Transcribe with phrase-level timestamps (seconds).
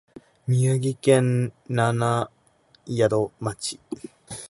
[0.47, 2.31] 宮城県七ヶ
[2.91, 3.79] 宿町